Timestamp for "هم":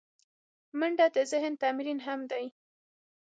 2.07-2.19